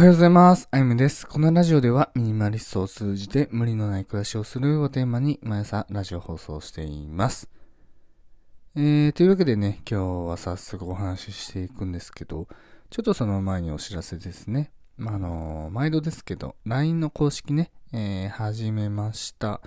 [0.00, 0.66] はようございます。
[0.70, 1.26] あゆむです。
[1.26, 7.50] このラジオではミニマリストを通じて無理のない暮らしをするをテーマに毎朝ラジオ放送しています。
[8.76, 12.48] えー、というわけでね、今日は早速お話ししていくんですけど、
[12.88, 14.72] ちょっとその前にお知らせですね。
[14.96, 19.60] まあ、あの、毎度ですけど、LINE の公式ね、えー、始めました。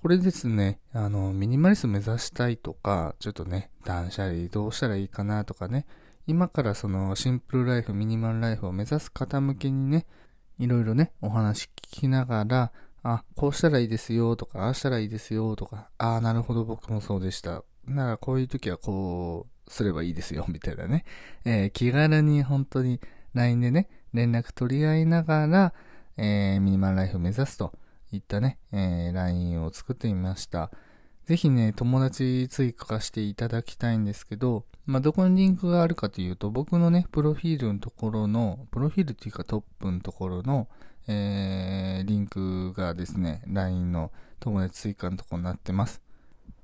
[0.00, 5.86] これですね、あの、ミニマリスト目指したいとか、ちょっとね、断捨離どうしたらいいかなとかね、
[6.26, 10.06] 今からそのシンプルライフ、ミニマルライフを目指す方向けにね、
[10.58, 12.72] いろいろね、お話聞きながら、
[13.02, 17.64] あ、こうしたらいいですよとか、ああしたらいいですよとか、ああ、なるほど僕もそうでした。
[17.84, 21.04] ならこういう時はこうすればいいですよ、みたいなね。
[21.44, 23.00] えー、気軽に本当に
[23.34, 25.74] LINE でね、連絡取り合いながら、
[26.16, 27.72] えー、ミニマルライフを目指すと
[28.12, 30.70] いったね、えー、LINE を作ってみました。
[31.24, 40.68] ぜひね、友達追加していただきたいんですけど、まあ、どこにリンクがあるかというと、僕のね、プロフィールのところの、プロフィールっていうかトップのところの、
[41.08, 46.02] えー、リンクがですね、LINE の友達追加のところになってます。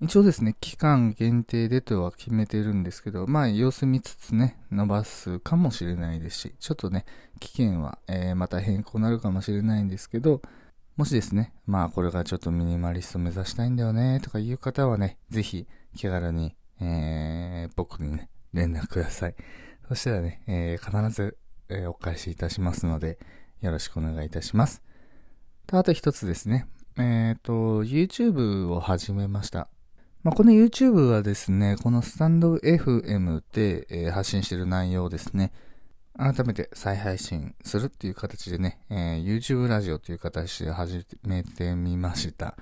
[0.00, 7.04] 一応ですね、期間限定でとは決めてるんですけど、まあ様子見つつね、伸ばすかもしれないですし、ちょっとね、
[7.40, 10.40] 期限は、えー、また変更になるかもしれないんですけど、
[10.96, 19.34] もしですね、まあこれがちょっとミニマリスト目指したいんだよねとかいう方はね、ぜひ気軽に、えー、僕にね、連絡ください。
[19.88, 23.18] そしたらね、えー、必ず、えー、お返しいたしますので、
[23.60, 24.82] よろしくお願いいたします。
[25.66, 29.68] と、あと一つですね、えっ、ー、と、YouTube を始めました。
[30.22, 35.52] まあ、この YouTube はですね、このスタンド FM で、えー、発信してる内容ですね、
[36.18, 42.56] 改めて再配信するっていう形でね、えー、YouTube ラジオという形で始めてみました。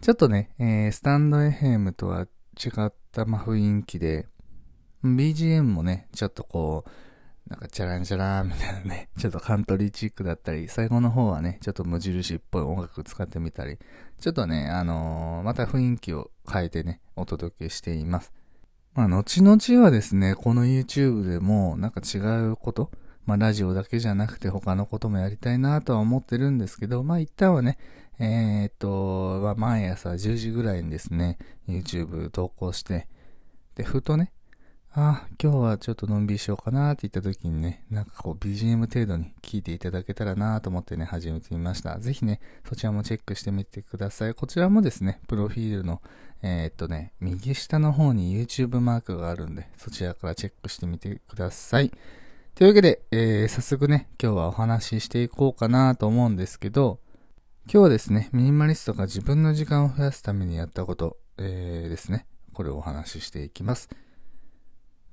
[0.00, 2.26] ちょっとね、えー、スタンド FM とは
[2.68, 4.28] った、まあ雰囲気で、
[5.02, 13.78] BGM もね、ちょっとこう、なんかチャランチャラーみたいなね、 ちょっとカントリーチックだったり、最後の方はね、ちょっと無印っぽい音楽使ってみたり、
[14.20, 18.32] ちょっとね、あのー、また雰囲気を変えてね、お届けしています。
[18.94, 22.90] まあ、後々はですね、この YouTube でもなんか違うこと、
[23.24, 27.78] まあ、ラジオだけじゃなくて他のこともやりたいなとは思ってるんですけど、まあ、一旦はね、
[28.22, 33.08] えー、っと、ま、毎朝10時ぐらいにですね、YouTube 投稿して、
[33.76, 34.30] で、ふとね、
[34.92, 41.98] あ、今日はちょっとのんびりしようかなって言った時にね、なんかこう BGM 程度に聞いていただけたらなと思ってね、始めてみました。
[41.98, 44.34] ぜひね、そちらもチェックしてみてください。
[44.34, 46.02] こちらもですね、プロフィールの、
[46.42, 51.90] えー、っとね、右下の方に YouTube マークがあるんで、そちらからチェックしてみてください。
[52.54, 56.98] というわけで、えー、早速ね、今日はお話ししていこうかなと思うんですけど、
[57.72, 63.88] 今日はですね、ミニマリストが自分の時間を増やすためにやったこと、えー、ですね、これをお話ししていきます。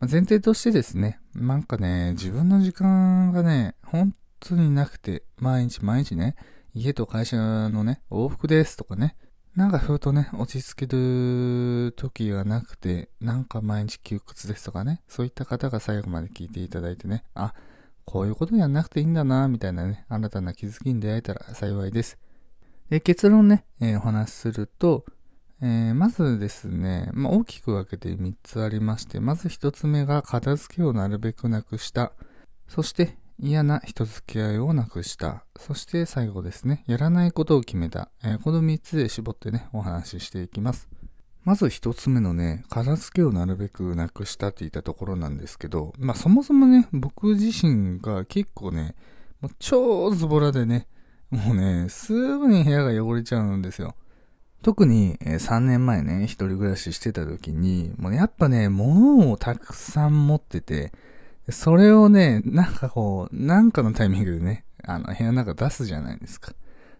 [0.02, 6.36] 前提としてですね、なんかね、自分の時間がね、本当になくて、毎日毎日ね、
[6.74, 9.16] 家と会社のね、往復ですとかね、
[9.56, 17.54] なんかふうとね、落ち着ける時がなくて、なんか毎日窮屈ですとかね、そういった方が最後まで聞いていただいてね、あ、
[18.06, 22.18] こういうことやんなくていいんだな、みたいなね、新たな気づきに出会えたら幸いです。
[22.90, 25.06] で、結論ね、えー、お話しすると、
[25.62, 32.14] えー、まずですね、まあ、大きく分けて3つありまして、まず1つ目が片付けをなるべくなくした。
[32.68, 35.46] そして嫌な人付き合いをなくした。
[35.60, 38.10] そして最後ですね、やらないことを決めた。
[38.24, 40.88] えー、この3つで絞ってね、お話ししていきます。
[41.44, 48.96] まず1つ目のね、片付けをなるべくなくしたって言ったところなんですけど、まあそもそもね、僕自身が結構ね、
[49.60, 50.88] 超ズボラでね、
[51.30, 53.96] もうね、すぐに部屋が汚れちゃうんですよ。
[54.62, 60.92] 特に、え3年前ね、一人暮らししてた時に、もうやっぱね、物をたくさん持ってて、
[61.50, 66.54] それをね、なんかこう、なんかのタイミングでね、あの、部屋の中出すじゃないですか。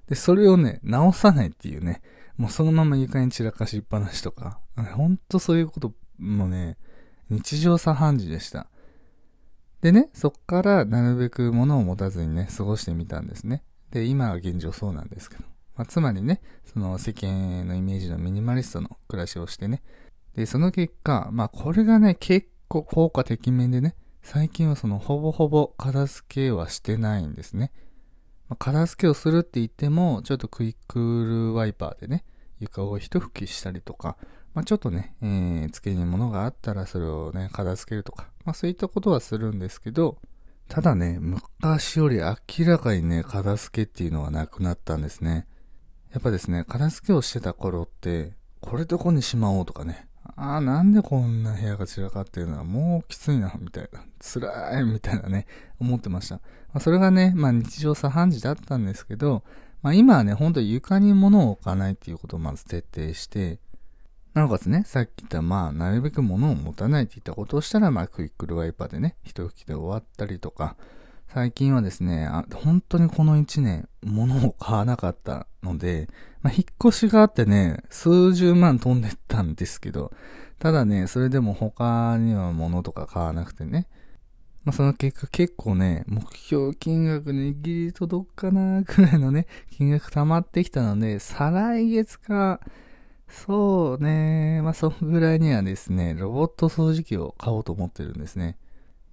[0.08, 2.02] で、それをね、直さないっていうね、
[2.38, 4.60] もうそのまま床に散らかしっぱなしとか、
[4.96, 6.78] ほんとそういうこともね、
[7.30, 8.68] 日常茶飯事でした。
[9.82, 13.64] でね、そっからなるべく物を持たずにね、過ごしてみたんですね。
[13.92, 15.44] で、今は現状そうなんですけど。
[15.76, 19.84] まあ、つまりね、その世間のイメージのミニマリストの暮らしをしてね。
[20.34, 27.72] で、その結果、まあこれがね、結構効果的面でね、最近はそのほぼほぼ片付けはしてないんですね。
[28.50, 31.00] まあ、片付けをするって言っても、ちょっとクイック
[31.50, 32.26] ルワイパーでね、
[32.60, 34.18] 床を一拭きしたりとか、
[34.54, 40.18] まあ、ちょっとね、えー、付けに物があったらそれをね、片付けるとか、まあそういったことはするんですけど、
[40.68, 45.48] ただね、昔より明らかにね、片付けっていうのはなくなったんですね。
[46.12, 52.58] やっぱですね、片付けをしてた頃って、これどこにしまおうとかね、ああ、なんでこんな部屋が散らかってるの？
[52.58, 54.02] はもうきついな、みたいな。
[54.20, 55.48] 辛い、みたいなね、
[55.80, 56.36] 思ってました。
[56.36, 56.42] ま
[56.76, 59.44] あ、それがね、まあ日常茶飯事だったんですけど、
[59.82, 63.60] まあ今はね、ほんと床に物を置かないっていうことをまず徹底して、
[64.38, 70.76] なおかつね、さっき言った、まあ、なるべく物を持たないって言ったことをしたら、まあ、クイックルワイパーでね、一吹きで終わったりとか、
[71.28, 76.08] 最近はですね、あ本当にこの1年、物を買わなかったので、
[76.42, 80.12] まあ、引っ越しがあってね、数十万飛んでったんですけど、
[80.60, 83.88] ただね、それでも他には物とか買わなくてね、
[84.64, 92.60] まあ、その結果結構ね、目標金額にギリ届くかなくらいのね、金額溜まってきたので、再来月か、
[93.30, 94.62] そうね。
[94.62, 98.58] まあ、そのぐらいにはですね、ロボット掃除機を買おうと思ってるんですね。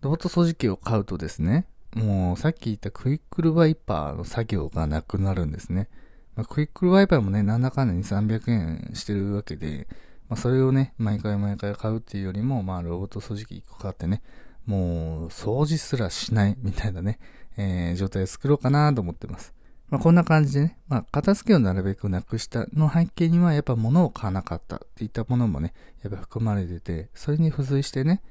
[0.00, 5.88] ロボット掃除機を買うとですね、もうさっき言ったクイックルワイパーの作業がなくなるんですね。
[6.36, 9.86] まあ、クイックルワイパーもね、なんだかんだに300円してるわけで、
[10.28, 14.22] まあ、それをね、毎回毎回買うっていうよりも、まあ、ロボット掃除機1個買ってね、
[14.66, 17.18] もう、掃除すらしないみたいなね、
[17.56, 19.54] えー、状態を作ろうかなと思ってます。
[19.90, 25.72] まあ、こんな感じでね、まあ、片付けをなるべくなくしたの背景には、やっぱ物を買わなかったっていったものもね、
[26.02, 28.22] やっぱ含まれてて、それに付随してね、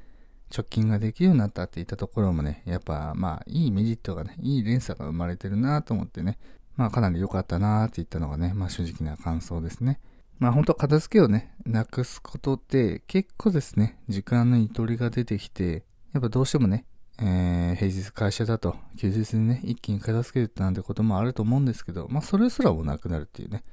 [0.49, 6.37] 貯金ができるようになったっていったところもね、やっぱまあ、いいメリットがね、いい連鎖が生まれてるなと思ってね、
[6.75, 9.99] まあ、かなり良かったなっていったのがね、まあ、正直な感想ですね。
[10.39, 15.83] まあ、本当片付けをね、なくすことって結構ですね、時間のゆとりが出てきて、
[16.13, 16.85] やっぱどうしてもね、
[17.19, 23.63] えー、平日会社だと、休日にね、一気に片付けるなんてこともあると思うんですけど、まあそれすらもなくなるっていうね。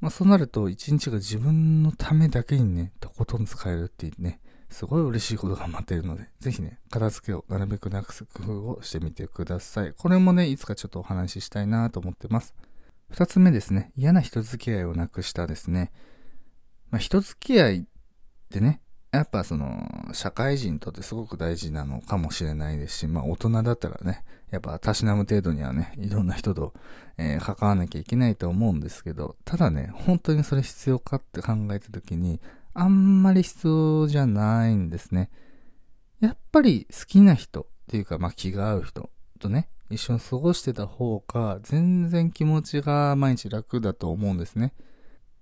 [0.00, 9.92] まあそうなると、一日が自分のためだけにね、とことん使えるっていうね、すごい嬉しいことが待っているので、ぜひね、片付けをなるべくなくす工夫をしてみてください。
[9.92, 12.54] これもね、いつかちょっとお話ししたいなと思ってます。
[13.10, 15.90] 二つ目ですね、嫌な人付き合いをなくしたですね。
[16.90, 17.82] まあ人付き合いっ
[18.50, 18.80] てね、
[19.12, 26.72] やっぱその、社会人にとってすごく大事なのかもしれないですし、まあ大人だったらね、やっぱたしなむ程度にはね、いろんな人と、
[27.18, 32.40] えー、関わなきゃいけないと思うんですけど、ただね、本当にそれ必要かって考えたときに、
[32.72, 35.30] あんまり必要じゃないんですね。
[36.20, 39.10] やっぱり好きな人っていうか、まあ気が合う人
[39.40, 44.72] とね、一緒に過ごしてた方が全然気持ちが毎日楽だと思うんですね。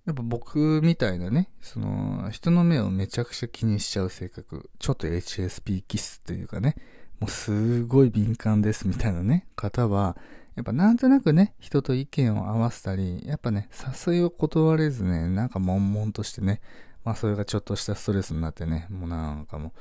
[0.09, 6.77] やっぱ僕みたいなね、その、人の目をめちゃくちゃ気にしちゃう性格、ちょっと HSP キスっていうかね、
[7.21, 10.17] もうすごい敏感ですみたいなね、方は、
[10.57, 13.69] やっぱなんとなくね、人と意見を合わせたり、やっぱね、
[14.07, 16.63] 誘いを断れずね、なんか悶々としてね、
[17.05, 19.75] まあそれがちょっとしたストレスになってね、もうなんかも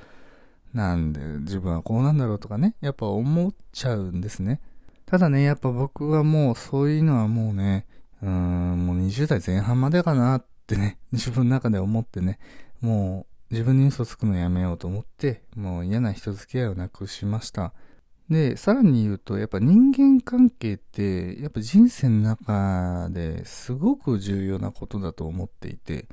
[0.74, 4.60] う、なんで自分はこうなんだろうとかね、やっぱ思っちゃうんですね。
[5.06, 7.86] ただね、やっぱ僕はもうそういうのはもうね、
[8.22, 12.40] うーん、もう20代前半までかなってね、 自分の中で思ってね、
[12.82, 17.74] もう自分に嘘つくのやめようと思って、もう嫌な人付き合いをなくしました。
[18.30, 26.08] で、さらに言うと、やっぱ人間関係って、やっぱ人生の中ですごく重要なことだと思っていて、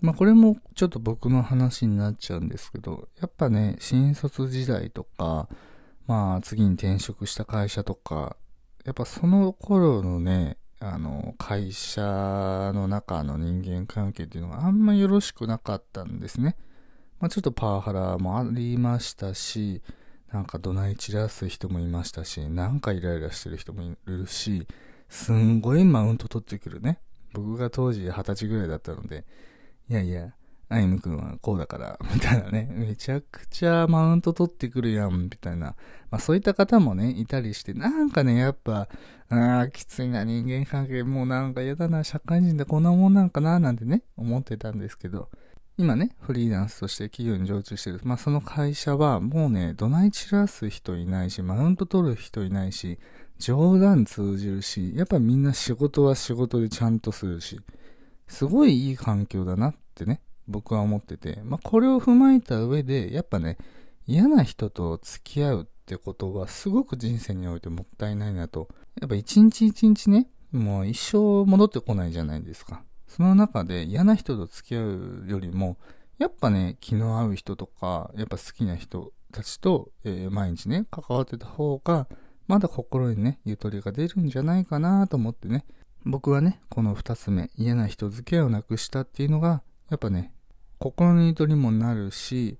[0.00, 5.48] まあこれもちょっと僕の話になっちゃうんですけど、やっぱね、新卒時代とか、
[6.06, 8.36] まあ次に転職した会社とか、
[8.84, 16.56] やっぱその頃のね、あの、会社の中の人間関係っていうのがあんまよろしくなかったんですね。
[17.20, 19.82] まあ、ちょっとパワハラもありましたし、
[20.32, 24.66] なんか怒鳴り散らす人もいましたし、なんかイライラしてる人もいるし、
[25.10, 26.98] すんごいマウント取ってくるね。
[27.34, 29.26] 僕が当時二十歳ぐらいだったので、
[29.90, 30.32] いやいや、
[30.70, 35.74] アイム君はこうだから、 みたいなね、めちゃくちゃマウント取ってくるやん、みたいな。
[36.10, 38.88] まあそういった方もね、いたりして、なんかね、やっぱ、
[39.28, 45.28] ああ、きついな、人間関係、もうなんか嫌だな、社会人でこんなもんなんかな、なんてね、思ってたんですけど、
[45.76, 48.00] 今ね、フリーランスとして企業に常駐してる。
[48.04, 52.98] まあその会社は、もうね、怒鳴り散らす人いないし、マウント取る人いないし、
[53.38, 57.60] 冗談通じるし、やっぱみんな仕事は仕事でちゃんとするし、
[58.28, 63.56] すごいいい環境だなってね、僕は思ってて、まあ、これを踏まえた上で、やっぱね、
[64.06, 68.68] 嫌な人と付き合うってことはすごく人生においてもったいないなと。
[69.00, 72.82] やっぱ一日一日ね、もう一生戻ってこないじゃないですか。
[73.06, 75.78] その中で嫌な人と付き合うよりも、
[76.18, 82.08] やっぱね、気の合う人とか、やっぱ好きな人たちと、えー、毎日ね、関わってた方が、
[82.46, 85.64] まだ心にね、ゆとりが出るんじゃないかなと思ってね、
[86.04, 90.32] 僕はね、この二つ目、嫌な人付き合いをなくしたっていうのが、やっぱね、
[90.80, 92.58] 心のゆとりもなるし、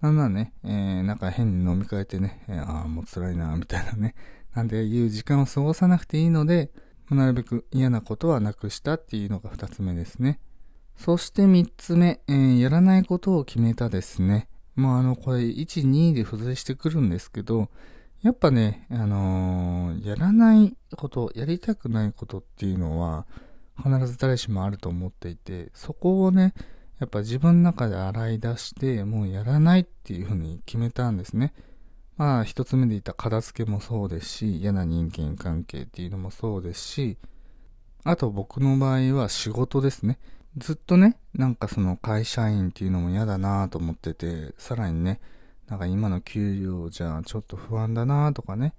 [0.00, 4.14] なんならね、えー、なんか変に飲み会えてね、えー、ああ、もう辛いな、みたいなね。
[4.56, 6.72] なんでいう時間を過ごさなくていいので、
[7.10, 10.40] なるべく嫌なことはなくしたっていうのが二つ目ですね。
[10.96, 14.48] そして3つ目、えー、やらないことを決めたですね。
[14.74, 17.68] まあ、あの、これ、1、2で付随してくるんですけど、
[18.22, 23.26] やっぱね、あのー、やらないこと、やりたくないことっていうのは、
[23.76, 26.54] 必ず誰しもあると思っていて、そこをね、
[27.02, 31.52] やっぱ自分の中で洗い出して、もうやらないっていうふうに決めたんですね。
[32.16, 37.18] まあ、一つ目で言った片付けもそうですし、嫌な人間関係っていうのもそうですし、
[38.04, 40.20] あと僕の場合は仕事ですね。
[40.56, 45.20] ずっとね、なんかその会社員っていうのも嫌だなと思ってて、さらにね、
[45.66, 48.74] なんか今の給料じゃちょっと不安だなとかね。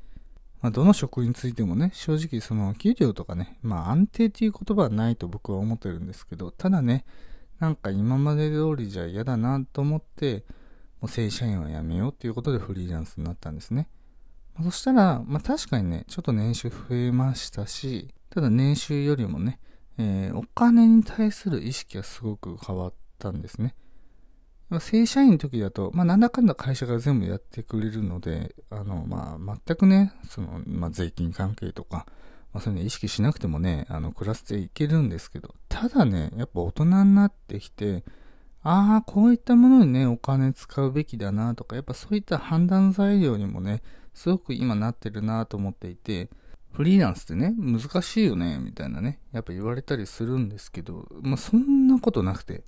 [0.62, 7.04] まあ、どの職についてもね、正直その給料とかね、まあ安定っていう言葉はないと僕は思ってるんですけど、ただね、
[7.60, 10.46] なんか今まで通りじゃ嫌だなと思って、
[11.00, 13.90] もう正社員は辞めようっていうことでフリーランスになったんですね。
[14.62, 19.60] そしたら、まあ確かにね、ちょっと年収増えましたし、ただ年収よりもね、
[19.98, 23.76] えー、お金に対する意識がすごく変わったんですね。
[24.80, 32.06] 正社員の時だと、まあ、なんだかんだ会社が全部やってくれるので、あの、まあ、全くね、その、まあ、税金関係とか、
[32.54, 35.54] まあ、そういうの意識しなくてもね、あの、暮らしていけるんですけど、
[35.84, 38.06] ただね、やっぱ大人になってきて、
[38.62, 43.82] ああ、こういったものにね、お金使うべきだなとか、やっぱそういった判断材料にもね、
[44.14, 46.30] すごく今なってるなと思っていて、
[46.72, 52.64] フリーランスってね、難しいよね、みたいなね、やっぱ言われたりするんですけど、まあそんなことなくて、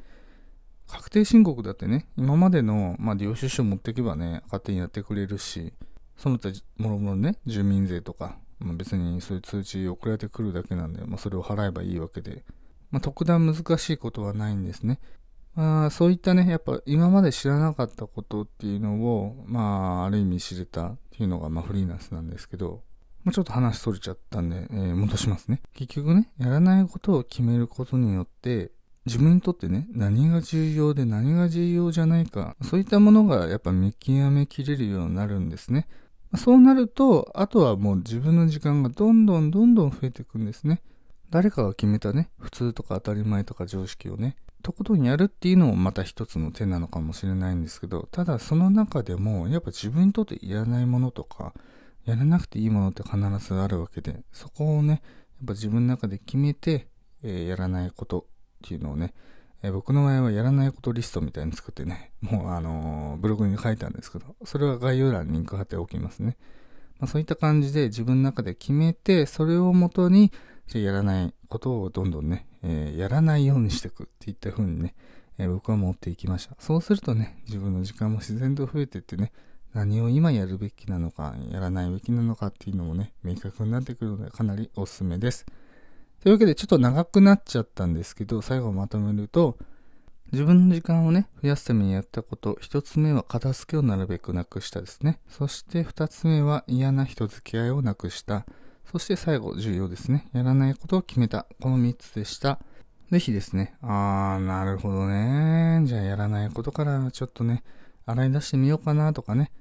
[0.90, 5.72] 確定申告だってね、今までの、まあ領収書持っていけばね、勝手にやってくれるし、
[6.18, 12.44] その他、もろもろね、住民税とか、まあ、別にそういう通知送られてくるだけなんで、まあそれを払えばいいわけで、
[12.96, 15.00] まあ特段難しいことはないんですね。
[15.54, 22.84] まあそういったね、やっぱ今まで知らなかったことっていうのを、まあある意味知れたっていうのがまあフリーランスなんですけど、
[23.26, 25.62] まあ、ちょっと話それちゃったんで、えー、戻しますね。
[25.74, 28.72] 結局ね、やらないことを決めることによって、
[29.06, 35.90] 自分にとってね、何が重要で何が重要じゃないか、そういったものがやっぱ見極めきれるようになるんですね。
[36.38, 40.82] そうなると、あとはもう自分の時間がどんどんどんどん増えていくんですね。
[41.30, 51.54] 誰かが決めたね、普通とか当たり前とか常識をね、とことんやるっていうのもまた一つの手なのかもしれないんですけど、ただその中でも、やっぱ自分にとっていらないものとか、
[52.06, 55.02] やらなくていいものって必ずあるわけで、そこをね、
[55.38, 56.88] やっぱ自分の中で決めて、
[57.24, 58.20] えー、やらないこと
[58.66, 59.14] っていうのをね、
[59.62, 66.38] えー、僕の場合はやらないことリストみたいに作ってね、もうあのー、ブログに書いたんですけど、それは概要欄にリンク貼っておきますね。
[67.00, 70.32] まあ、そういった感じで自分の中で決めて、それをもとに、
[70.74, 74.96] やらないことをどんどんね、えー、やらないようにしていくっていった風にね、
[75.38, 76.56] え僕は持っていきました。
[76.60, 79.32] そうするとね、自分の時間も自然と増えていってね、
[79.74, 85.46] 何を今やるべきなのか、やらないべきなのかっていうのもね、明確になってくるので、かなりおすすめです。
[86.22, 89.58] というわけで、ちょっと長くなっちゃったんですけど、最後まとめると、
[90.32, 95.20] 自分の時間をね、増やすためにやったこと、一つ目は片付けをなるべくなくしたですね。
[95.28, 98.46] そして二つ目は嫌な人付き合いをなくした。
[98.92, 100.28] そして最後、重要ですね。
[100.34, 101.48] やらないことを決めた。
[101.62, 102.60] この三つでした。
[103.12, 105.82] ぜひですね、あー、なるほどね。
[105.86, 107.64] じゃあやらないことからちょっとね、
[108.06, 109.52] 洗い出してみようかなとかね、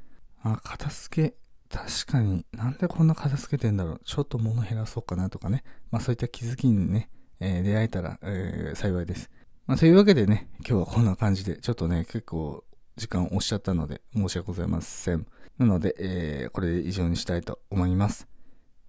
[0.42, 1.36] あ、片付け、
[1.68, 4.00] 確かになんでこんな片付けてんだろう。
[4.04, 5.62] ちょっと物減らそうかなとかね。
[5.90, 9.30] まあそういった気づきにね、えー、出会えたら、えー、幸いです。
[9.66, 12.64] まあというわけでね、今日はこんな感じで、ちょっとね、結構
[12.96, 15.26] 時間を押しちゃったので申し訳ございません。
[15.58, 18.26] なので、えー、これで以上にしたいと思います。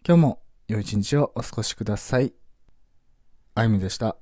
[0.07, 2.31] 今日も良い一日をお過ごしください。
[3.55, 4.17] あゆみでした。